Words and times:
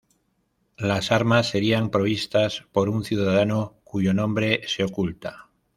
Las 0.79 1.11
armas 1.11 1.47
serían 1.49 1.91
provistas 1.91 2.63
por 2.71 2.89
un 2.89 3.03
ciudadano 3.05 3.75
"cuyo 3.83 4.15
nombre 4.15 4.61
se 4.67 4.83
oculta". 4.83 5.51